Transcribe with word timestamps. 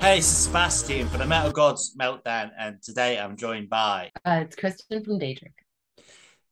Hey, 0.00 0.18
this 0.18 0.30
is 0.30 0.38
Sebastian 0.38 1.08
for 1.08 1.18
the 1.18 1.26
Metal 1.26 1.50
Gods 1.50 1.96
Meltdown, 2.00 2.52
and 2.56 2.80
today 2.80 3.18
I'm 3.18 3.36
joined 3.36 3.68
by. 3.68 4.12
Uh, 4.24 4.42
it's 4.44 4.54
Kristyn 4.54 5.02
from 5.02 5.18
Daedric. 5.18 5.52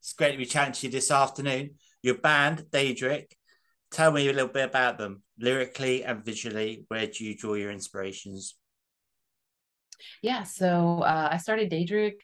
It's 0.01 0.12
great 0.15 0.33
to 0.33 0.37
be 0.37 0.45
chatting 0.45 0.72
to 0.72 0.87
you 0.87 0.92
this 0.92 1.12
afternoon. 1.12 1.71
Your 2.03 2.17
band, 2.17 2.64
Daedric, 2.72 3.27
tell 3.93 4.11
me 4.11 4.29
a 4.29 4.32
little 4.32 4.48
bit 4.48 4.69
about 4.69 4.98
them, 4.98 5.22
lyrically 5.38 6.04
and 6.04 6.24
visually. 6.24 6.87
Where 6.88 7.06
do 7.06 7.24
you 7.24 7.37
draw 7.37 7.54
your 7.54 7.71
inspirations? 7.71 8.56
Yeah, 10.22 10.42
so 10.42 11.03
uh, 11.03 11.28
I 11.31 11.37
started 11.37 11.71
Daedric 11.71 12.15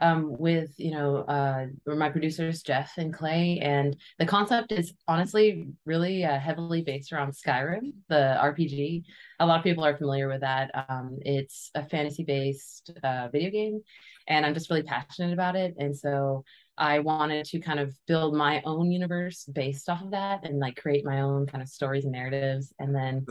um, 0.00 0.36
with 0.38 0.72
you 0.76 0.92
know 0.92 1.18
uh, 1.18 1.66
my 1.86 2.08
producers 2.08 2.62
Jeff 2.62 2.92
and 2.98 3.12
Clay, 3.12 3.58
and 3.62 3.96
the 4.18 4.26
concept 4.26 4.72
is 4.72 4.92
honestly 5.06 5.68
really 5.84 6.24
uh, 6.24 6.38
heavily 6.38 6.82
based 6.82 7.12
around 7.12 7.32
Skyrim, 7.32 7.92
the 8.08 8.36
RPG. 8.40 9.04
A 9.40 9.46
lot 9.46 9.58
of 9.58 9.64
people 9.64 9.84
are 9.84 9.96
familiar 9.96 10.28
with 10.28 10.40
that. 10.42 10.70
Um, 10.88 11.18
it's 11.22 11.70
a 11.74 11.84
fantasy-based 11.84 12.92
uh, 13.02 13.28
video 13.32 13.50
game, 13.50 13.80
and 14.26 14.46
I'm 14.46 14.54
just 14.54 14.70
really 14.70 14.82
passionate 14.82 15.32
about 15.32 15.56
it. 15.56 15.74
And 15.78 15.96
so 15.96 16.44
I 16.76 17.00
wanted 17.00 17.44
to 17.46 17.60
kind 17.60 17.80
of 17.80 17.92
build 18.06 18.34
my 18.34 18.62
own 18.64 18.90
universe 18.90 19.44
based 19.52 19.88
off 19.88 20.02
of 20.02 20.12
that, 20.12 20.46
and 20.46 20.58
like 20.58 20.76
create 20.76 21.04
my 21.04 21.20
own 21.20 21.46
kind 21.46 21.62
of 21.62 21.68
stories 21.68 22.04
and 22.04 22.12
narratives, 22.12 22.72
and 22.78 22.94
then 22.94 23.26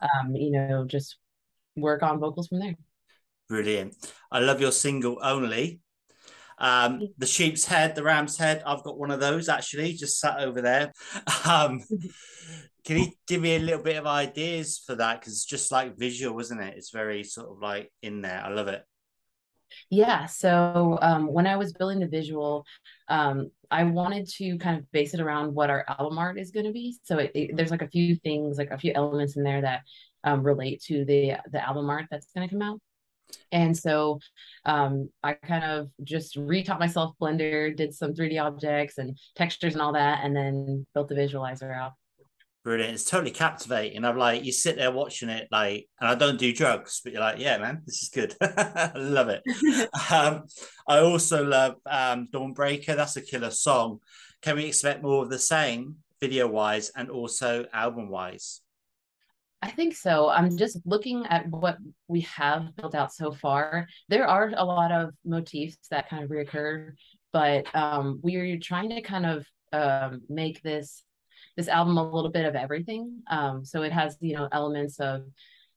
um, 0.00 0.34
you 0.34 0.50
know 0.50 0.84
just 0.86 1.18
work 1.76 2.02
on 2.02 2.18
vocals 2.18 2.48
from 2.48 2.60
there. 2.60 2.74
Brilliant. 3.48 3.94
I 4.32 4.40
love 4.40 4.60
your 4.60 4.72
single 4.72 5.18
only. 5.22 5.80
Um, 6.58 7.08
the 7.18 7.26
sheep's 7.26 7.66
head, 7.66 7.94
the 7.94 8.02
ram's 8.02 8.36
head. 8.36 8.62
I've 8.66 8.82
got 8.82 8.98
one 8.98 9.10
of 9.10 9.20
those 9.20 9.48
actually, 9.48 9.92
just 9.92 10.20
sat 10.20 10.40
over 10.40 10.60
there. 10.60 10.92
Um, 11.46 11.80
can 12.84 12.98
you 12.98 13.12
give 13.26 13.40
me 13.40 13.56
a 13.56 13.60
little 13.60 13.82
bit 13.82 13.96
of 13.96 14.06
ideas 14.06 14.82
for 14.84 14.94
that? 14.94 15.20
Because 15.20 15.34
it's 15.34 15.44
just 15.44 15.72
like 15.72 15.98
visual, 15.98 16.38
isn't 16.40 16.60
it? 16.60 16.74
It's 16.76 16.90
very 16.90 17.24
sort 17.24 17.50
of 17.50 17.58
like 17.58 17.92
in 18.02 18.22
there. 18.22 18.40
I 18.44 18.48
love 18.48 18.68
it. 18.68 18.84
Yeah. 19.90 20.26
So 20.26 20.98
um, 21.02 21.26
when 21.32 21.46
I 21.46 21.56
was 21.56 21.72
building 21.72 21.98
the 21.98 22.06
visual, 22.06 22.64
um, 23.08 23.50
I 23.70 23.84
wanted 23.84 24.28
to 24.36 24.58
kind 24.58 24.78
of 24.78 24.90
base 24.92 25.14
it 25.14 25.20
around 25.20 25.54
what 25.54 25.70
our 25.70 25.84
album 25.88 26.18
art 26.18 26.38
is 26.38 26.52
going 26.52 26.66
to 26.66 26.72
be. 26.72 26.96
So 27.02 27.18
it, 27.18 27.32
it, 27.34 27.56
there's 27.56 27.70
like 27.70 27.82
a 27.82 27.88
few 27.88 28.14
things, 28.16 28.58
like 28.58 28.70
a 28.70 28.78
few 28.78 28.92
elements 28.94 29.36
in 29.36 29.42
there 29.42 29.62
that 29.62 29.82
um, 30.24 30.42
relate 30.42 30.82
to 30.84 31.04
the 31.04 31.34
the 31.50 31.64
album 31.64 31.90
art 31.90 32.06
that's 32.10 32.30
going 32.34 32.48
to 32.48 32.54
come 32.54 32.62
out. 32.62 32.80
And 33.52 33.76
so 33.76 34.20
um, 34.64 35.10
I 35.22 35.34
kind 35.34 35.64
of 35.64 35.90
just 36.02 36.36
retaught 36.36 36.80
myself 36.80 37.14
Blender, 37.20 37.74
did 37.74 37.94
some 37.94 38.12
3D 38.12 38.42
objects 38.42 38.98
and 38.98 39.18
textures 39.34 39.74
and 39.74 39.82
all 39.82 39.92
that, 39.92 40.20
and 40.24 40.34
then 40.34 40.86
built 40.94 41.08
the 41.08 41.14
visualizer 41.14 41.74
out. 41.74 41.92
Brilliant. 42.64 42.94
It's 42.94 43.04
totally 43.04 43.30
captivating. 43.30 44.04
I'm 44.04 44.18
like, 44.18 44.44
you 44.44 44.50
sit 44.50 44.74
there 44.74 44.90
watching 44.90 45.28
it, 45.28 45.46
like, 45.52 45.86
and 46.00 46.08
I 46.10 46.16
don't 46.16 46.36
do 46.36 46.52
drugs, 46.52 47.00
but 47.02 47.12
you're 47.12 47.20
like, 47.20 47.38
yeah, 47.38 47.58
man, 47.58 47.82
this 47.86 48.02
is 48.02 48.08
good. 48.08 48.34
I 48.42 48.90
love 48.96 49.28
it. 49.28 49.42
um, 50.10 50.42
I 50.88 50.98
also 50.98 51.44
love 51.44 51.76
um, 51.88 52.26
Dawnbreaker. 52.34 52.96
That's 52.96 53.16
a 53.16 53.22
killer 53.22 53.50
song. 53.50 54.00
Can 54.42 54.56
we 54.56 54.64
expect 54.64 55.04
more 55.04 55.22
of 55.22 55.30
the 55.30 55.38
same 55.38 55.98
video 56.20 56.48
wise 56.48 56.90
and 56.96 57.08
also 57.08 57.66
album 57.72 58.08
wise? 58.08 58.62
I 59.66 59.70
think 59.72 59.96
so. 59.96 60.28
I'm 60.28 60.56
just 60.56 60.78
looking 60.84 61.26
at 61.26 61.48
what 61.48 61.76
we 62.06 62.20
have 62.20 62.76
built 62.76 62.94
out 62.94 63.12
so 63.12 63.32
far. 63.32 63.88
There 64.08 64.24
are 64.24 64.52
a 64.56 64.64
lot 64.64 64.92
of 64.92 65.10
motifs 65.24 65.76
that 65.90 66.08
kind 66.08 66.22
of 66.22 66.30
reoccur, 66.30 66.92
but 67.32 67.66
um, 67.74 68.20
we're 68.22 68.60
trying 68.60 68.90
to 68.90 69.00
kind 69.02 69.26
of 69.26 69.44
um, 69.72 70.22
make 70.28 70.62
this 70.62 71.02
this 71.56 71.66
album 71.66 71.96
a 71.98 72.08
little 72.08 72.30
bit 72.30 72.44
of 72.44 72.54
everything. 72.54 73.22
Um, 73.28 73.64
so 73.64 73.82
it 73.82 73.90
has 73.90 74.16
you 74.20 74.36
know 74.36 74.48
elements 74.52 75.00
of 75.00 75.24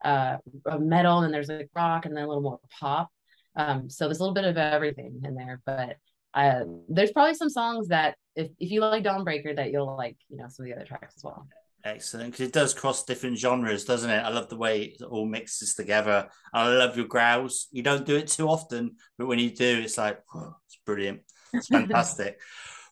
uh, 0.05 0.37
of 0.67 0.81
metal, 0.81 1.21
and 1.21 1.33
there's 1.33 1.49
like 1.49 1.71
rock, 1.75 2.05
and 2.05 2.15
then 2.15 2.25
a 2.25 2.27
little 2.27 2.43
more 2.43 2.59
pop. 2.79 3.09
Um, 3.55 3.89
so 3.89 4.05
there's 4.05 4.19
a 4.19 4.21
little 4.21 4.35
bit 4.35 4.45
of 4.45 4.55
everything 4.55 5.19
in 5.23 5.33
there, 5.33 5.61
but 5.65 5.97
uh, 6.35 6.61
there's 6.89 7.11
probably 7.11 7.33
some 7.33 7.49
songs 7.49 7.87
that 7.87 8.17
if, 8.35 8.51
if 8.59 8.69
you 8.69 8.81
like 8.81 9.03
Dawnbreaker 9.03 9.55
that 9.55 9.71
you'll 9.71 9.97
like, 9.97 10.17
you 10.29 10.37
know, 10.37 10.45
some 10.47 10.65
of 10.65 10.69
the 10.69 10.75
other 10.75 10.85
tracks 10.85 11.15
as 11.17 11.23
well. 11.23 11.47
Excellent, 11.85 12.31
because 12.31 12.47
it 12.47 12.53
does 12.53 12.73
cross 12.73 13.05
different 13.05 13.37
genres, 13.37 13.85
doesn't 13.85 14.09
it? 14.09 14.19
I 14.19 14.29
love 14.29 14.49
the 14.49 14.57
way 14.57 14.83
it 14.83 15.01
all 15.01 15.25
mixes 15.25 15.75
together. 15.75 16.27
I 16.53 16.67
love 16.67 16.97
your 16.97 17.07
growls. 17.07 17.67
You 17.71 17.83
don't 17.83 18.05
do 18.05 18.17
it 18.17 18.27
too 18.27 18.49
often, 18.49 18.97
but 19.17 19.27
when 19.27 19.39
you 19.39 19.49
do, 19.49 19.79
it's 19.83 19.97
like 19.97 20.21
oh, 20.35 20.55
it's 20.65 20.77
brilliant. 20.85 21.21
It's 21.53 21.67
fantastic. 21.71 22.39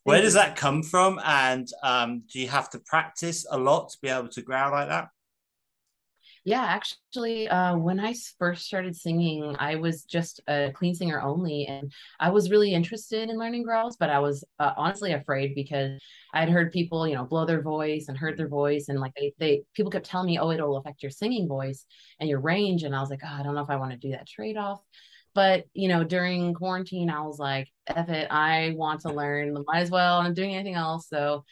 Where 0.04 0.22
does 0.22 0.34
that 0.34 0.56
come 0.56 0.82
from? 0.82 1.20
And 1.22 1.68
um, 1.82 2.22
do 2.32 2.40
you 2.40 2.48
have 2.48 2.70
to 2.70 2.78
practice 2.78 3.46
a 3.50 3.58
lot 3.58 3.90
to 3.90 3.98
be 4.00 4.08
able 4.08 4.28
to 4.28 4.42
growl 4.42 4.72
like 4.72 4.88
that? 4.88 5.08
Yeah, 6.48 6.62
actually, 6.62 7.46
uh, 7.46 7.76
when 7.76 8.00
I 8.00 8.14
first 8.38 8.64
started 8.64 8.96
singing, 8.96 9.54
I 9.58 9.74
was 9.74 10.04
just 10.04 10.40
a 10.48 10.70
clean 10.74 10.94
singer 10.94 11.20
only, 11.20 11.66
and 11.66 11.92
I 12.18 12.30
was 12.30 12.50
really 12.50 12.72
interested 12.72 13.28
in 13.28 13.36
learning 13.38 13.64
growls, 13.64 13.98
but 13.98 14.08
I 14.08 14.18
was 14.20 14.44
uh, 14.58 14.72
honestly 14.78 15.12
afraid 15.12 15.54
because 15.54 16.00
I 16.32 16.40
had 16.40 16.48
heard 16.48 16.72
people, 16.72 17.06
you 17.06 17.16
know, 17.16 17.24
blow 17.26 17.44
their 17.44 17.60
voice 17.60 18.06
and 18.08 18.16
hurt 18.16 18.38
their 18.38 18.48
voice, 18.48 18.88
and 18.88 18.98
like 18.98 19.12
they, 19.14 19.34
they 19.38 19.62
people 19.74 19.92
kept 19.92 20.06
telling 20.06 20.26
me, 20.26 20.38
oh, 20.38 20.50
it'll 20.50 20.78
affect 20.78 21.02
your 21.02 21.10
singing 21.10 21.48
voice 21.48 21.84
and 22.18 22.30
your 22.30 22.40
range, 22.40 22.82
and 22.82 22.96
I 22.96 23.00
was 23.00 23.10
like, 23.10 23.20
oh, 23.24 23.28
I 23.40 23.42
don't 23.42 23.54
know 23.54 23.62
if 23.62 23.70
I 23.70 23.76
want 23.76 23.90
to 23.92 23.98
do 23.98 24.12
that 24.12 24.26
trade 24.26 24.56
off. 24.56 24.80
But 25.34 25.66
you 25.74 25.88
know, 25.88 26.02
during 26.02 26.54
quarantine, 26.54 27.10
I 27.10 27.20
was 27.22 27.38
like, 27.38 27.68
"F 27.86 28.08
it, 28.08 28.26
I 28.30 28.72
want 28.76 29.02
to 29.02 29.12
learn. 29.12 29.52
Might 29.66 29.80
as 29.82 29.90
well. 29.90 30.18
I'm 30.20 30.34
doing 30.34 30.54
anything 30.54 30.74
else." 30.74 31.08
So 31.08 31.44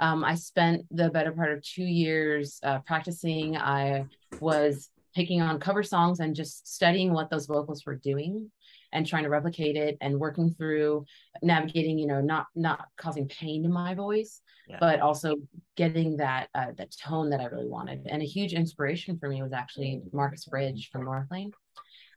um, 0.00 0.24
I 0.24 0.34
spent 0.34 0.86
the 0.90 1.10
better 1.10 1.32
part 1.32 1.52
of 1.52 1.62
two 1.62 1.84
years 1.84 2.58
uh, 2.62 2.80
practicing. 2.80 3.56
I 3.56 4.06
was 4.40 4.90
picking 5.14 5.40
on 5.40 5.60
cover 5.60 5.82
songs 5.82 6.20
and 6.20 6.34
just 6.34 6.72
studying 6.72 7.12
what 7.12 7.30
those 7.30 7.46
vocals 7.46 7.84
were 7.86 7.94
doing 7.94 8.50
and 8.92 9.06
trying 9.06 9.24
to 9.24 9.28
replicate 9.28 9.76
it 9.76 9.96
and 10.00 10.18
working 10.18 10.52
through 10.54 11.04
navigating 11.42 11.98
you 11.98 12.06
know 12.06 12.20
not 12.20 12.46
not 12.54 12.86
causing 12.96 13.28
pain 13.28 13.62
to 13.62 13.68
my 13.68 13.94
voice 13.94 14.40
yeah. 14.68 14.78
but 14.80 15.00
also 15.00 15.36
getting 15.76 16.16
that 16.16 16.48
uh, 16.54 16.72
that 16.76 16.94
tone 16.96 17.30
that 17.30 17.40
i 17.40 17.44
really 17.44 17.68
wanted 17.68 18.06
and 18.10 18.22
a 18.22 18.26
huge 18.26 18.52
inspiration 18.52 19.18
for 19.18 19.28
me 19.28 19.42
was 19.42 19.52
actually 19.52 20.02
marcus 20.12 20.44
bridge 20.46 20.90
from 20.90 21.04
northlane 21.04 21.52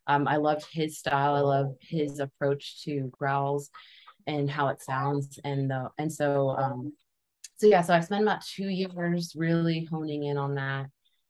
um, 0.08 0.28
i 0.28 0.38
loved 0.38 0.66
his 0.72 0.98
style 0.98 1.36
i 1.36 1.40
love 1.40 1.76
his 1.82 2.20
approach 2.20 2.84
to 2.84 3.12
growls 3.12 3.70
and 4.26 4.50
how 4.50 4.68
it 4.70 4.82
sounds 4.82 5.40
and 5.44 5.70
the 5.70 5.90
and 5.98 6.12
so 6.12 6.50
um 6.50 6.94
so 7.58 7.68
yeah 7.68 7.82
so 7.82 7.94
i 7.94 8.00
spent 8.00 8.24
about 8.24 8.44
two 8.44 8.68
years 8.68 9.34
really 9.36 9.88
honing 9.92 10.24
in 10.24 10.38
on 10.38 10.56
that 10.56 10.88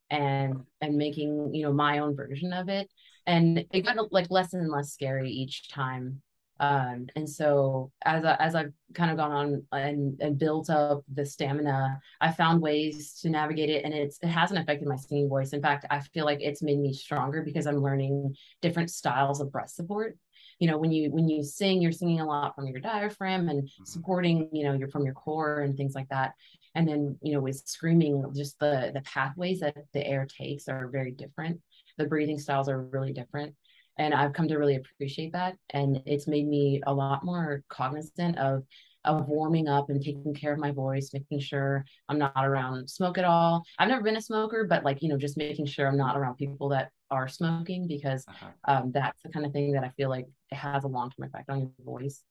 and 0.10 0.62
and 0.82 0.96
making 0.96 1.54
you 1.54 1.64
know 1.64 1.74
my 1.74 2.00
own 2.00 2.16
version 2.16 2.54
of 2.54 2.70
it. 2.70 2.90
And 3.26 3.66
it 3.74 3.82
got 3.82 4.12
like 4.12 4.32
less 4.32 4.54
and 4.54 4.72
less 4.72 4.94
scary 4.94 5.30
each 5.30 5.70
time. 5.70 6.22
Um 6.60 7.08
and 7.16 7.30
so 7.30 7.92
as 8.04 8.26
I, 8.26 8.36
as 8.36 8.56
I've 8.56 8.72
kind 8.94 9.12
of 9.12 9.18
gone 9.18 9.32
on 9.32 9.64
and 9.72 10.20
and 10.22 10.40
built 10.40 10.70
up 10.70 11.04
the 11.14 11.26
stamina 11.26 12.00
I 12.20 12.32
found 12.32 12.62
ways 12.62 13.20
to 13.22 13.30
navigate 13.30 13.70
it 13.70 13.86
and 13.86 13.94
it's 13.94 14.18
it 14.22 14.28
hasn't 14.28 14.60
affected 14.60 14.88
my 14.88 14.96
singing 14.96 15.30
voice. 15.30 15.54
In 15.54 15.62
fact 15.62 15.86
I 15.90 16.00
feel 16.00 16.26
like 16.26 16.40
it's 16.42 16.64
made 16.64 16.80
me 16.80 16.94
stronger 16.94 17.42
because 17.44 17.68
I'm 17.68 17.84
learning 17.84 18.36
different 18.62 18.90
styles 18.90 19.42
of 19.42 19.52
breath 19.52 19.70
support 19.70 20.18
you 20.60 20.68
know 20.68 20.78
when 20.78 20.92
you 20.92 21.12
when 21.12 21.28
you 21.28 21.44
sing 21.44 21.82
you're 21.82 21.92
singing 21.92 22.20
a 22.20 22.26
lot 22.26 22.56
from 22.56 22.68
your 22.68 22.80
diaphragm 22.80 23.50
and 23.50 23.64
mm-hmm. 23.64 23.84
supporting 23.86 24.50
you 24.52 24.64
know 24.64 24.74
you're 24.74 24.90
from 24.90 25.06
your 25.06 25.14
core 25.14 25.62
and 25.62 25.76
things 25.76 25.96
like 25.96 26.10
that. 26.10 26.34
And 26.76 26.88
then 26.88 27.18
you 27.22 27.34
know 27.34 27.42
with 27.42 27.62
screaming 27.66 28.24
just 28.36 28.60
the 28.60 28.92
the 28.94 29.02
pathways 29.02 29.60
that 29.62 29.78
the 29.94 30.06
air 30.06 30.26
takes 30.26 30.68
are 30.68 30.88
very 30.88 31.12
different. 31.12 31.60
The 31.98 32.06
breathing 32.06 32.40
styles 32.40 32.70
are 32.70 32.82
really 32.82 33.14
different. 33.14 33.56
And 34.00 34.14
i've 34.14 34.34
come 34.34 34.48
to 34.48 34.58
really 34.58 34.76
appreciate 34.76 35.34
that. 35.34 35.56
And 35.72 36.02
it's 36.06 36.28
made 36.28 36.48
me 36.48 36.82
a 36.86 36.94
lot 36.94 37.24
more 37.24 37.64
cognizant 37.68 38.38
of 38.38 38.64
of 39.06 39.28
warming 39.28 39.68
up 39.68 39.90
and 39.90 40.04
taking 40.04 40.34
care 40.34 40.54
of 40.54 40.60
my 40.60 40.72
voice, 40.72 41.12
making 41.14 41.40
sure 41.40 41.86
I'm 42.10 42.18
not 42.18 42.34
around 42.36 42.90
smoke 42.90 43.18
at 43.18 43.26
all. 43.26 43.64
I've 43.80 43.88
never 43.88 44.04
been 44.04 44.18
a 44.18 44.22
smoker, 44.22 44.66
but 44.66 44.84
like, 44.84 45.02
you 45.02 45.10
know, 45.10 45.18
just 45.18 45.38
making 45.38 45.66
sure 45.66 45.88
I'm 45.88 45.98
not 45.98 46.18
around 46.18 46.36
people 46.36 46.70
that 46.70 46.90
are 47.10 47.28
smoking 47.28 47.88
because 47.88 48.26
uh-huh. 48.28 48.48
um, 48.66 48.92
that's 48.92 49.22
the 49.24 49.30
kind 49.30 49.46
of 49.46 49.54
thing 49.54 49.72
that 49.74 49.84
I 49.84 49.90
feel 49.90 50.10
like 50.10 50.28
it 50.52 50.56
has 50.56 50.84
a 50.84 50.88
long 50.88 51.12
term 51.12 51.28
effect 51.28 51.50
on 51.50 51.60
your 51.60 51.72
voice. 51.86 52.24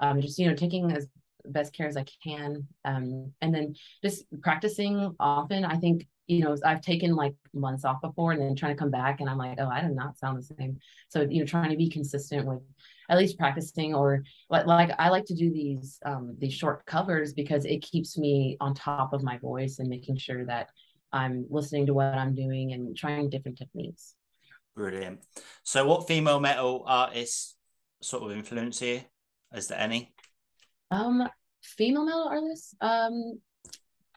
Um, 0.00 0.20
just, 0.20 0.38
you 0.38 0.48
know, 0.48 0.56
taking 0.56 0.90
as 0.90 1.06
best 1.46 1.72
care 1.74 1.86
as 1.86 1.96
I 1.96 2.04
can. 2.22 2.66
Um, 2.84 3.32
and 3.40 3.54
then 3.54 3.74
just 4.02 4.24
practicing 4.42 5.14
often. 5.20 5.64
I 5.64 5.76
think, 5.76 6.06
you 6.26 6.42
know, 6.42 6.56
I've 6.64 6.80
taken 6.80 7.14
like 7.14 7.34
months 7.52 7.84
off 7.84 8.00
before 8.00 8.32
and 8.32 8.40
then 8.40 8.56
trying 8.56 8.74
to 8.74 8.78
come 8.78 8.90
back 8.90 9.20
and 9.20 9.28
I'm 9.28 9.38
like, 9.38 9.58
oh, 9.60 9.68
I 9.68 9.82
do 9.82 9.88
not 9.88 10.18
sound 10.18 10.38
the 10.38 10.54
same. 10.56 10.78
So, 11.08 11.22
you 11.22 11.40
know, 11.40 11.46
trying 11.46 11.70
to 11.70 11.76
be 11.76 11.90
consistent 11.90 12.46
with 12.46 12.60
at 13.08 13.18
least 13.18 13.38
practicing 13.38 13.94
or 13.94 14.24
like, 14.50 14.66
like 14.66 14.90
I 14.98 15.08
like 15.08 15.24
to 15.26 15.34
do 15.34 15.50
these 15.50 15.98
um, 16.04 16.36
these 16.38 16.54
short 16.54 16.84
covers 16.86 17.32
because 17.32 17.64
it 17.64 17.82
keeps 17.82 18.16
me 18.18 18.56
on 18.60 18.74
top 18.74 19.12
of 19.12 19.22
my 19.22 19.38
voice 19.38 19.78
and 19.78 19.88
making 19.88 20.16
sure 20.16 20.44
that 20.46 20.68
I'm 21.12 21.46
listening 21.48 21.86
to 21.86 21.94
what 21.94 22.14
I'm 22.14 22.34
doing 22.34 22.72
and 22.72 22.96
trying 22.96 23.30
different 23.30 23.58
techniques. 23.58 24.14
Brilliant. 24.74 25.20
So, 25.62 25.86
what 25.86 26.08
female 26.08 26.40
metal 26.40 26.84
artists 26.86 27.56
sort 28.02 28.24
of 28.24 28.36
influence 28.36 28.82
you? 28.82 29.02
Is 29.54 29.68
there 29.68 29.78
any? 29.78 30.14
Um, 30.90 31.28
female 31.62 32.04
metal 32.04 32.28
artists. 32.28 32.74
Um, 32.80 33.40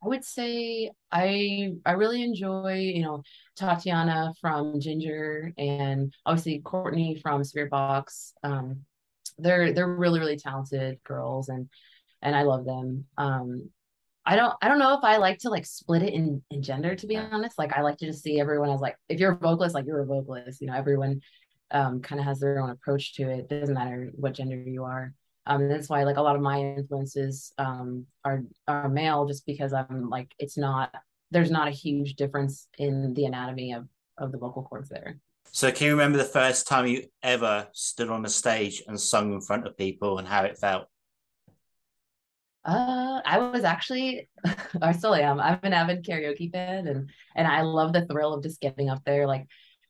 would 0.08 0.24
say 0.24 0.92
I 1.12 1.74
I 1.86 1.92
really 1.92 2.24
enjoy, 2.24 2.76
you 2.76 3.04
know, 3.04 3.24
Tatiana 3.56 4.34
from 4.42 4.80
Jinjer 4.80 5.54
and 5.58 6.14
obviously 6.26 6.60
Courtney 6.60 7.20
from 7.22 7.42
Spiritbox. 7.42 8.34
Um, 8.44 8.86
they're 9.38 9.74
they're 9.74 9.88
really 9.88 10.20
really 10.20 10.38
talented 10.38 11.00
girls 11.04 11.50
and 11.50 11.70
and 12.22 12.36
I 12.36 12.44
love 12.44 12.66
them. 12.66 13.06
Um, 13.18 13.70
I 14.26 14.36
don't 14.36 14.54
I 14.62 14.68
don't 14.68 14.80
know 14.80 14.98
if 14.98 15.04
I 15.04 15.18
like 15.18 15.40
to 15.40 15.50
like 15.50 15.66
split 15.66 16.04
it 16.04 16.14
in 16.14 16.42
in 16.52 16.62
gender 16.62 16.96
to 16.96 17.08
be 17.08 17.18
honest. 17.18 17.58
Like 17.58 17.74
I 17.74 17.82
like 17.82 17.98
to 17.98 18.08
just 18.08 18.24
see 18.24 18.40
everyone 18.40 18.70
as 18.70 18.82
like 18.82 18.96
if 19.10 19.20
you're 19.20 19.34
a 19.34 19.38
vocalist, 19.38 19.76
like 19.76 19.86
you're 19.86 20.02
a 20.02 20.06
vocalist. 20.06 20.62
You 20.62 20.68
know, 20.68 20.76
everyone 20.76 21.22
um 21.72 22.02
kind 22.02 22.20
of 22.20 22.26
has 22.26 22.40
their 22.40 22.60
own 22.60 22.70
approach 22.70 23.16
to 23.16 23.30
it. 23.30 23.40
it. 23.40 23.50
Doesn't 23.50 23.76
matter 23.76 24.12
what 24.16 24.34
gender 24.34 24.56
you 24.58 24.84
are. 24.84 25.14
Um, 25.48 25.62
and 25.62 25.72
that's 25.72 25.90
why 25.90 26.04
like 26.04 26.18
a 26.18 26.22
lot 26.22 26.36
of 26.36 26.42
my 26.42 26.60
influences 26.60 27.54
um 27.58 28.06
are 28.24 28.44
are 28.68 28.90
male 28.90 29.26
just 29.26 29.46
because 29.46 29.74
I'm 29.74 30.10
like 30.10 30.34
it's 30.38 30.58
not 30.58 30.94
there's 31.32 31.52
not 31.52 31.68
a 31.68 31.72
huge 31.72 32.16
difference 32.16 32.68
in 32.78 33.14
the 33.14 33.26
anatomy 33.26 33.74
of 33.74 33.88
of 34.18 34.32
the 34.32 34.38
vocal 34.38 34.64
cords 34.64 34.90
there. 34.90 35.20
So 35.52 35.72
can 35.72 35.88
you 35.88 35.92
remember 35.94 36.18
the 36.18 36.24
first 36.26 36.68
time 36.68 36.88
you 36.88 37.08
ever 37.24 37.68
stood 37.74 38.10
on 38.10 38.26
a 38.26 38.30
stage 38.30 38.84
and 38.88 39.00
sung 39.00 39.34
in 39.34 39.42
front 39.42 39.66
of 39.66 39.78
people 39.78 40.20
and 40.20 40.28
how 40.28 40.44
it 40.44 40.58
felt? 40.58 40.88
Uh, 42.66 43.22
I 43.26 43.40
was 43.40 43.64
actually, 43.64 44.30
I 44.82 44.92
still 44.92 45.16
am. 45.16 45.40
I'm 45.40 45.60
an 45.64 45.74
avid 45.74 46.06
karaoke 46.06 46.52
fan, 46.52 46.88
and 46.88 47.10
and 47.36 47.48
I 47.48 47.62
love 47.62 47.94
the 47.94 48.06
thrill 48.06 48.34
of 48.34 48.44
just 48.44 48.60
getting 48.60 48.90
up 48.90 49.04
there, 49.06 49.26
like, 49.26 49.48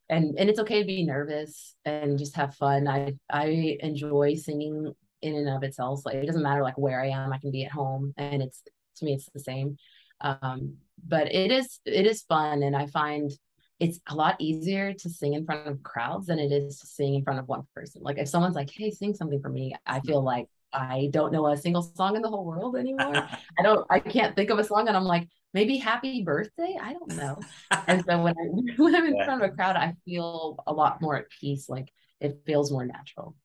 and 0.09 0.37
and 0.37 0.49
it's 0.49 0.59
okay 0.59 0.81
to 0.81 0.85
be 0.87 1.03
nervous 1.03 1.75
and 1.85 2.19
just 2.19 2.35
have 2.35 2.55
fun. 2.55 2.87
I 2.87 3.15
I 3.29 3.77
enjoy 3.79 4.35
singing 4.35 4.93
in 5.27 5.35
and 5.35 5.49
of 5.49 5.63
itself. 5.63 6.05
Like 6.05 6.15
it 6.15 6.25
doesn't 6.25 6.43
matter 6.43 6.63
like 6.63 6.77
where 6.77 7.01
I 7.01 7.09
am. 7.09 7.33
I 7.33 7.37
can 7.37 7.51
be 7.51 7.65
at 7.65 7.71
home, 7.71 8.13
and 8.17 8.41
it's 8.41 8.61
to 8.97 9.05
me 9.05 9.13
it's 9.13 9.29
the 9.33 9.39
same. 9.39 9.77
Um, 10.21 10.77
but 11.05 11.33
it 11.33 11.51
is 11.51 11.79
it 11.85 12.05
is 12.05 12.23
fun, 12.23 12.63
and 12.63 12.75
I 12.75 12.87
find 12.87 13.31
it's 13.79 13.99
a 14.07 14.15
lot 14.15 14.35
easier 14.39 14.93
to 14.93 15.09
sing 15.09 15.33
in 15.33 15.45
front 15.45 15.67
of 15.67 15.83
crowds 15.83 16.27
than 16.27 16.39
it 16.39 16.51
is 16.51 16.79
to 16.79 16.87
sing 16.87 17.13
in 17.13 17.23
front 17.23 17.39
of 17.39 17.47
one 17.47 17.67
person. 17.75 18.01
Like 18.01 18.17
if 18.17 18.27
someone's 18.27 18.55
like, 18.55 18.71
"Hey, 18.71 18.91
sing 18.91 19.13
something 19.13 19.41
for 19.41 19.49
me," 19.49 19.75
I 19.85 19.99
feel 20.01 20.23
like 20.23 20.47
I 20.73 21.09
don't 21.11 21.31
know 21.31 21.47
a 21.47 21.57
single 21.57 21.81
song 21.81 22.15
in 22.15 22.21
the 22.21 22.29
whole 22.29 22.45
world 22.45 22.75
anymore. 22.75 23.15
I 23.59 23.63
don't, 23.63 23.85
I 23.89 23.99
can't 23.99 24.35
think 24.35 24.49
of 24.49 24.59
a 24.59 24.63
song, 24.63 24.87
and 24.87 24.97
I'm 24.97 25.05
like, 25.05 25.27
maybe 25.53 25.77
Happy 25.77 26.23
Birthday. 26.23 26.77
I 26.81 26.93
don't 26.93 27.15
know. 27.15 27.39
and 27.87 28.03
so 28.05 28.21
when 28.21 28.35
I 28.37 28.73
when 28.77 28.95
I'm 28.95 29.05
in 29.05 29.23
front 29.23 29.43
of 29.43 29.49
a 29.49 29.53
crowd, 29.53 29.75
I 29.75 29.93
feel 30.05 30.63
a 30.67 30.73
lot 30.73 31.01
more 31.01 31.15
at 31.15 31.29
peace. 31.29 31.69
Like 31.69 31.91
it 32.19 32.41
feels 32.45 32.71
more 32.71 32.85
natural. 32.85 33.35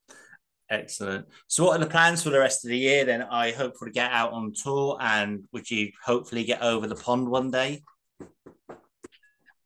Excellent. 0.72 1.26
So, 1.48 1.64
what 1.64 1.76
are 1.76 1.84
the 1.84 1.90
plans 1.90 2.22
for 2.22 2.30
the 2.30 2.38
rest 2.38 2.64
of 2.64 2.70
the 2.70 2.78
year? 2.78 3.04
Then, 3.04 3.22
I 3.22 3.50
hope 3.50 3.74
to 3.78 3.90
get 3.90 4.10
out 4.10 4.32
on 4.32 4.54
tour, 4.54 4.96
and 5.00 5.44
would 5.52 5.70
you 5.70 5.92
hopefully 6.02 6.44
get 6.44 6.62
over 6.62 6.86
the 6.86 6.94
pond 6.94 7.28
one 7.28 7.50
day? 7.50 7.82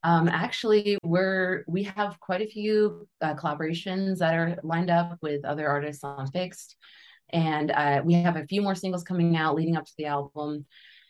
Um, 0.03 0.27
actually, 0.27 0.97
we're 1.03 1.63
we 1.65 1.83
have 1.83 2.19
quite 2.19 2.41
a 2.41 2.47
few 2.47 3.07
uh, 3.21 3.35
collaborations 3.35 4.17
that 4.17 4.33
are 4.33 4.57
lined 4.63 4.89
up 4.89 5.17
with 5.21 5.45
other 5.45 5.69
artists 5.69 6.03
on 6.03 6.27
Fixed, 6.27 6.75
and 7.29 7.71
uh, 7.71 8.01
we 8.03 8.15
have 8.15 8.35
a 8.35 8.45
few 8.45 8.61
more 8.61 8.75
singles 8.75 9.03
coming 9.03 9.37
out 9.37 9.55
leading 9.55 9.77
up 9.77 9.85
to 9.85 9.93
the 9.97 10.05
album 10.05 10.65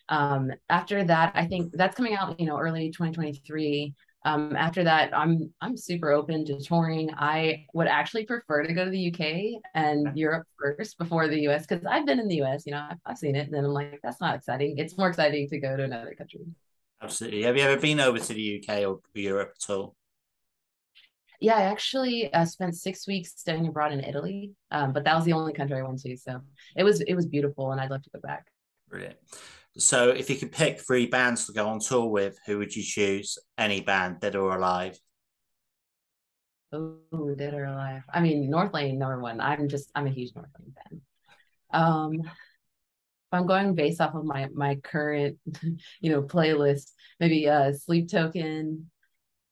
um, 0.09 0.51
after 0.69 1.03
that 1.03 1.31
i 1.35 1.45
think 1.45 1.71
that's 1.73 1.95
coming 1.95 2.15
out 2.15 2.39
you 2.39 2.45
know 2.45 2.57
early 2.59 2.91
2023 2.91 3.93
um, 4.27 4.55
after 4.55 4.83
that 4.83 5.15
i'm 5.17 5.51
i'm 5.61 5.77
super 5.77 6.11
open 6.11 6.45
to 6.45 6.59
touring 6.59 7.09
i 7.17 7.65
would 7.73 7.87
actually 7.87 8.25
prefer 8.25 8.63
to 8.63 8.73
go 8.73 8.83
to 8.85 8.91
the 8.91 9.07
uk 9.11 9.61
and 9.73 10.17
europe 10.17 10.45
first 10.59 10.97
before 10.97 11.27
the 11.27 11.39
us 11.47 11.65
because 11.65 11.85
i've 11.85 12.05
been 12.05 12.19
in 12.19 12.27
the 12.27 12.41
us 12.41 12.65
you 12.65 12.73
know 12.73 12.85
I've, 12.89 12.97
I've 13.05 13.17
seen 13.17 13.35
it 13.35 13.45
and 13.45 13.53
then 13.53 13.63
i'm 13.65 13.71
like 13.71 13.99
that's 14.03 14.19
not 14.19 14.35
exciting 14.35 14.77
it's 14.77 14.97
more 14.97 15.07
exciting 15.07 15.47
to 15.49 15.59
go 15.59 15.77
to 15.77 15.83
another 15.83 16.13
country 16.17 16.41
absolutely 17.01 17.43
have 17.43 17.55
you 17.55 17.63
ever 17.63 17.79
been 17.79 17.99
over 17.99 18.19
to 18.19 18.33
the 18.33 18.61
uk 18.61 18.77
or 18.85 18.99
europe 19.13 19.53
at 19.55 19.73
all 19.73 19.95
yeah, 21.39 21.55
I 21.55 21.63
actually 21.65 22.33
uh, 22.33 22.45
spent 22.45 22.75
six 22.75 23.07
weeks 23.07 23.33
studying 23.37 23.67
abroad 23.67 23.91
in 23.91 24.03
Italy, 24.03 24.53
um, 24.71 24.91
but 24.91 25.03
that 25.03 25.15
was 25.15 25.23
the 25.23 25.33
only 25.33 25.53
country 25.53 25.77
I 25.77 25.83
went 25.83 25.99
to. 25.99 26.17
So 26.17 26.41
it 26.75 26.83
was 26.83 27.01
it 27.01 27.13
was 27.13 27.27
beautiful, 27.27 27.71
and 27.71 27.79
I'd 27.79 27.91
love 27.91 28.01
to 28.01 28.09
go 28.09 28.19
back. 28.19 28.47
Brilliant. 28.89 29.17
So, 29.77 30.09
if 30.09 30.29
you 30.29 30.35
could 30.35 30.51
pick 30.51 30.79
three 30.79 31.05
bands 31.05 31.45
to 31.45 31.53
go 31.53 31.67
on 31.67 31.79
tour 31.79 32.07
with, 32.07 32.37
who 32.45 32.57
would 32.57 32.75
you 32.75 32.83
choose? 32.83 33.37
Any 33.57 33.81
band, 33.81 34.19
dead 34.19 34.35
or 34.35 34.55
alive? 34.55 34.99
Oh, 36.73 37.35
dead 37.37 37.53
or 37.53 37.65
alive. 37.65 38.03
I 38.11 38.19
mean, 38.19 38.49
Northlane 38.51 38.97
number 38.97 39.19
one. 39.19 39.39
I'm 39.39 39.69
just 39.69 39.89
I'm 39.95 40.07
a 40.07 40.11
huge 40.11 40.33
Northlane 40.33 40.73
fan. 40.73 41.01
Um, 41.71 42.21
if 42.21 43.33
I'm 43.33 43.45
going 43.45 43.75
based 43.75 44.01
off 44.01 44.15
of 44.15 44.25
my 44.25 44.47
my 44.53 44.75
current, 44.75 45.37
you 46.01 46.11
know, 46.11 46.23
playlist, 46.23 46.91
maybe 47.19 47.47
uh 47.47 47.73
Sleep 47.73 48.09
Token, 48.09 48.89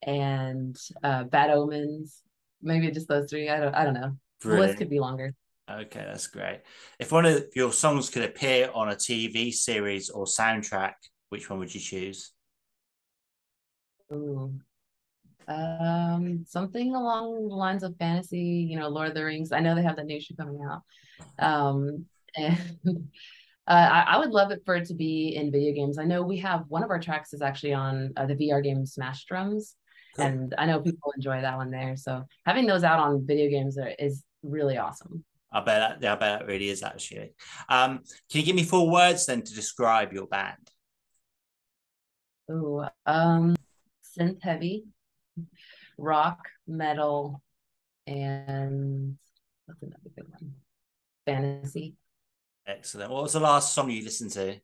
and 0.02 0.76
uh, 1.02 1.24
Bad 1.24 1.50
Omens. 1.50 2.22
Maybe 2.62 2.90
just 2.90 3.08
those 3.08 3.30
three. 3.30 3.48
I 3.48 3.60
don't. 3.60 3.74
I 3.74 3.84
don't 3.84 3.94
know. 3.94 4.16
Brilliant. 4.40 4.62
The 4.62 4.66
list 4.66 4.78
could 4.78 4.90
be 4.90 5.00
longer. 5.00 5.34
Okay, 5.68 6.04
that's 6.06 6.28
great. 6.28 6.60
If 6.98 7.10
one 7.10 7.26
of 7.26 7.44
your 7.54 7.72
songs 7.72 8.08
could 8.08 8.22
appear 8.22 8.70
on 8.72 8.88
a 8.88 8.94
TV 8.94 9.52
series 9.52 10.10
or 10.10 10.24
soundtrack, 10.24 10.92
which 11.30 11.50
one 11.50 11.58
would 11.58 11.74
you 11.74 11.80
choose? 11.80 12.32
Ooh. 14.12 14.54
Um, 15.48 16.44
something 16.46 16.94
along 16.94 17.48
the 17.48 17.54
lines 17.54 17.82
of 17.82 17.96
fantasy, 17.96 18.66
you 18.70 18.78
know, 18.78 18.88
Lord 18.88 19.08
of 19.08 19.14
the 19.14 19.24
Rings. 19.24 19.52
I 19.52 19.60
know 19.60 19.74
they 19.74 19.82
have 19.82 19.96
that 19.96 20.06
new 20.06 20.20
show 20.20 20.34
coming 20.36 20.60
out. 20.62 20.82
Um, 21.38 22.06
and 22.36 22.58
uh, 22.86 23.72
I, 23.72 24.04
I, 24.08 24.18
would 24.18 24.30
love 24.30 24.50
it 24.50 24.62
for 24.64 24.76
it 24.76 24.86
to 24.88 24.94
be 24.94 25.34
in 25.34 25.50
video 25.50 25.72
games. 25.72 25.98
I 25.98 26.04
know 26.04 26.22
we 26.22 26.36
have 26.38 26.64
one 26.68 26.84
of 26.84 26.90
our 26.90 27.00
tracks 27.00 27.32
is 27.32 27.42
actually 27.42 27.72
on 27.72 28.12
uh, 28.16 28.26
the 28.26 28.34
VR 28.34 28.62
game 28.62 28.84
Smash 28.84 29.24
Drums 29.24 29.76
and 30.18 30.54
I 30.58 30.66
know 30.66 30.80
people 30.80 31.12
enjoy 31.16 31.40
that 31.40 31.56
one 31.56 31.70
there. 31.70 31.96
So 31.96 32.24
having 32.44 32.66
those 32.66 32.84
out 32.84 33.00
on 33.00 33.26
video 33.26 33.50
games 33.50 33.78
are, 33.78 33.92
is 33.98 34.24
really 34.42 34.78
awesome. 34.78 35.24
I 35.52 35.60
bet 35.60 36.00
that, 36.00 36.12
I 36.12 36.16
bet 36.16 36.40
that 36.40 36.46
really 36.46 36.68
is 36.68 36.82
actually. 36.82 37.32
Um, 37.68 37.98
can 38.30 38.40
you 38.40 38.42
give 38.42 38.56
me 38.56 38.64
four 38.64 38.90
words 38.90 39.26
then 39.26 39.42
to 39.42 39.54
describe 39.54 40.12
your 40.12 40.26
band? 40.26 40.70
Oh, 42.50 42.88
um, 43.06 43.56
synth 44.18 44.42
heavy, 44.42 44.84
rock, 45.98 46.38
metal, 46.66 47.42
and 48.06 49.18
what's 49.66 49.82
another 49.82 50.10
good 50.14 50.28
one? 50.30 50.54
Fantasy. 51.24 51.94
Excellent. 52.66 53.10
What 53.10 53.24
was 53.24 53.32
the 53.32 53.40
last 53.40 53.74
song 53.74 53.90
you 53.90 54.02
listened 54.02 54.32
to? 54.32 54.56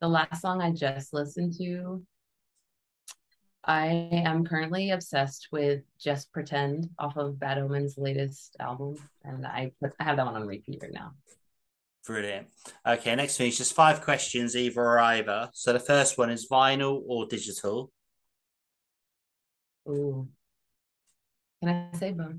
The 0.00 0.08
last 0.08 0.42
song 0.42 0.60
I 0.60 0.72
just 0.72 1.12
listened 1.12 1.54
to 1.58 2.02
I 3.66 4.08
am 4.12 4.44
currently 4.44 4.90
obsessed 4.90 5.48
with 5.50 5.82
Just 6.00 6.32
Pretend 6.32 6.88
off 7.00 7.16
of 7.16 7.40
Bad 7.40 7.58
Omen's 7.58 7.98
latest 7.98 8.56
album, 8.60 8.96
and 9.24 9.44
I, 9.44 9.72
I 9.82 10.04
have 10.04 10.16
that 10.18 10.26
one 10.26 10.36
on 10.36 10.46
repeat 10.46 10.78
right 10.80 10.92
now. 10.92 11.14
Brilliant. 12.06 12.46
Okay, 12.86 13.16
next 13.16 13.36
thing 13.36 13.48
is 13.48 13.58
just 13.58 13.74
five 13.74 14.02
questions, 14.02 14.54
either 14.54 14.80
or 14.80 15.00
either. 15.00 15.50
So 15.52 15.72
the 15.72 15.80
first 15.80 16.16
one 16.16 16.30
is 16.30 16.48
vinyl 16.48 17.02
or 17.08 17.26
digital. 17.26 17.90
Ooh. 19.88 20.28
Can 21.60 21.90
I 21.92 21.98
say 21.98 22.12
both? 22.12 22.36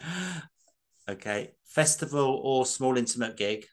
okay. 1.10 1.54
Festival 1.64 2.40
or 2.44 2.64
small 2.64 2.96
intimate 2.96 3.36
gig? 3.36 3.66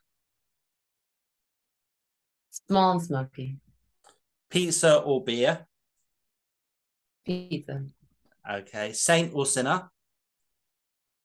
Small 2.49 2.93
and 2.93 3.01
smoky. 3.03 3.59
Pizza 4.51 4.97
or 4.97 5.23
beer? 5.23 5.65
Pizza. 7.25 7.85
Okay. 8.49 8.91
Saint 8.91 9.31
or 9.33 9.45
sinner? 9.45 9.89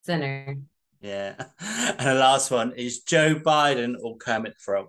Sinner. 0.02 0.56
Yeah. 1.00 1.34
And 1.98 2.08
the 2.08 2.14
last 2.14 2.50
one 2.50 2.72
is 2.72 3.00
Joe 3.00 3.36
Biden 3.36 3.94
or 4.02 4.16
Kermit 4.16 4.54
the 4.54 4.58
Frog? 4.58 4.88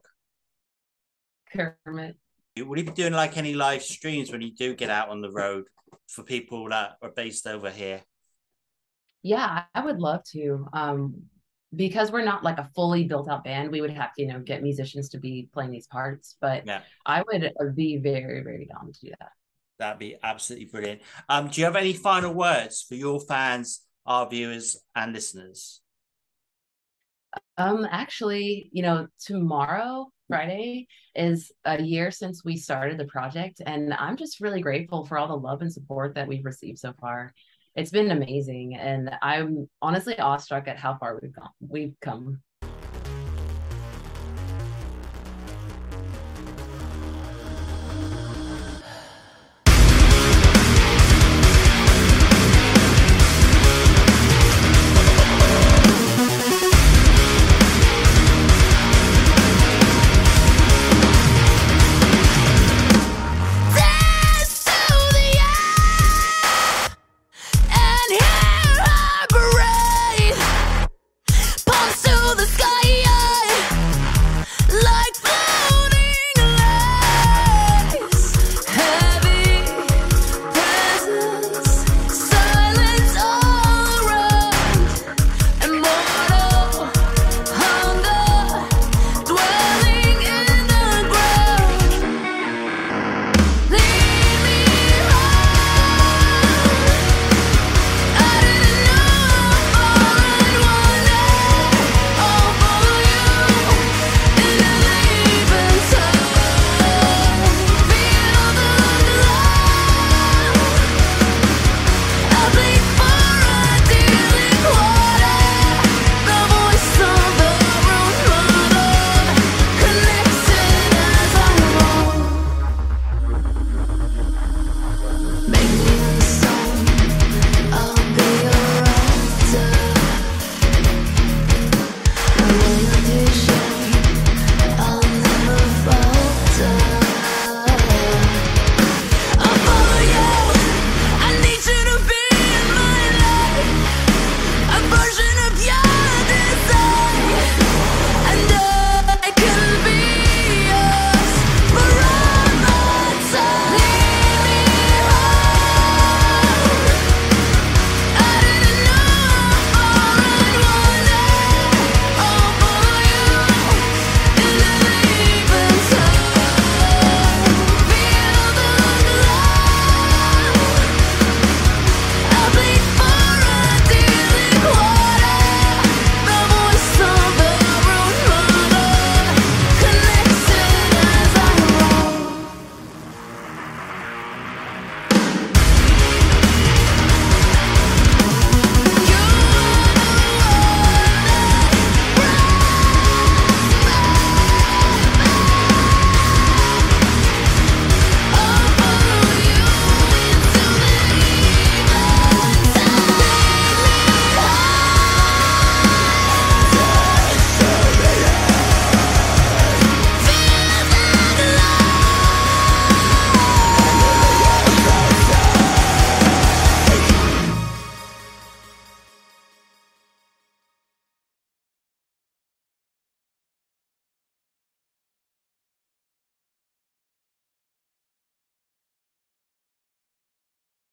Kermit. 1.51 2.17
Will 2.58 2.77
you 2.77 2.84
be 2.84 2.91
doing 2.91 3.13
like 3.13 3.38
any 3.38 3.53
live 3.53 3.82
streams 3.82 4.32
when 4.32 4.41
you 4.41 4.53
do 4.53 4.75
get 4.75 4.89
out 4.89 5.10
on 5.10 5.22
the 5.22 5.32
road 5.32 5.65
for 6.08 6.24
people 6.24 6.70
that 6.70 6.98
are 7.01 7.12
based 7.12 7.48
over 7.48 7.70
here? 7.70 8.01
Yeah, 9.24 9.63
I 9.74 9.86
would 9.86 10.00
love 10.00 10.24
to. 10.34 10.67
Um, 10.74 11.24
because 11.75 12.12
we're 12.12 12.24
not 12.24 12.43
like 12.43 12.59
a 12.59 12.69
fully 12.75 13.03
built 13.03 13.29
out 13.29 13.43
band, 13.43 13.71
we 13.71 13.81
would 13.81 13.91
have 13.91 14.13
to, 14.13 14.21
you 14.21 14.27
know, 14.27 14.39
get 14.39 14.63
musicians 14.63 15.09
to 15.09 15.19
be 15.19 15.50
playing 15.53 15.71
these 15.71 15.88
parts. 15.88 16.38
But 16.39 16.65
yeah. 16.65 16.81
I 17.05 17.24
would 17.27 17.75
be 17.75 17.97
very, 17.97 18.41
very 18.41 18.65
down 18.65 18.91
to 18.91 19.00
do 19.00 19.12
that. 19.19 19.31
That'd 19.79 20.00
be 20.00 20.17
absolutely 20.24 20.65
brilliant. 20.65 21.01
Um, 21.29 21.50
do 21.50 21.62
you 21.62 21.65
have 21.65 21.75
any 21.75 21.93
final 21.93 22.33
words 22.33 22.83
for 22.88 22.95
your 22.95 23.19
fans, 23.19 23.81
our 24.05 24.27
viewers, 24.27 24.77
and 24.95 25.13
listeners? 25.13 25.81
Um, 27.57 27.88
actually, 27.89 28.69
you 28.71 28.81
know, 28.81 29.07
tomorrow, 29.19 30.07
Friday, 30.27 30.88
is 31.15 31.51
a 31.65 31.81
year 31.81 32.09
since 32.09 32.43
we 32.43 32.57
started 32.57 32.97
the 32.97 33.05
project, 33.05 33.62
and 33.65 33.93
I'm 33.93 34.17
just 34.17 34.39
really 34.39 34.62
grateful 34.62 35.05
for 35.05 35.17
all 35.17 35.27
the 35.27 35.36
love 35.36 35.62
and 35.62 35.71
support 35.71 36.15
that 36.15 36.27
we've 36.27 36.45
received 36.45 36.79
so 36.79 36.93
far 37.00 37.33
it's 37.77 37.91
been 37.91 38.12
amazing 38.12 38.75
and 38.75 39.10
i'm 39.22 39.69
honestly 39.81 40.17
awestruck 40.19 40.67
at 40.67 40.77
how 40.77 40.98
far 40.98 41.19
we've 41.22 41.34
gone 41.34 41.50
we've 41.62 41.96
come 42.01 42.41